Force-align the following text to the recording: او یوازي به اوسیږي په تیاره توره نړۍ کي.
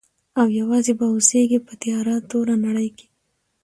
او 0.39 0.45
یوازي 0.59 0.93
به 0.99 1.05
اوسیږي 1.13 1.59
په 1.67 1.73
تیاره 1.81 2.15
توره 2.29 2.55
نړۍ 2.65 2.89
کي. 2.97 3.07